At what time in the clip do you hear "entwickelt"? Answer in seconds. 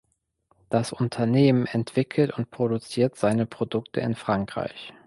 1.67-2.35